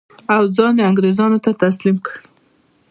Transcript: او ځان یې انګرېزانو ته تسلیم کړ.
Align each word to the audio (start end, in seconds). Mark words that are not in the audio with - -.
او 0.33 0.43
ځان 0.55 0.73
یې 0.79 0.83
انګرېزانو 0.89 1.37
ته 1.45 1.51
تسلیم 1.63 1.97
کړ. 2.05 2.15